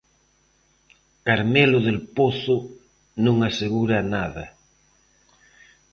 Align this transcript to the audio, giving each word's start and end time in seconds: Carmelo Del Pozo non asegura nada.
Carmelo 1.27 1.77
Del 1.85 1.99
Pozo 2.17 2.57
non 3.25 3.35
asegura 3.49 3.97
nada. 4.15 4.45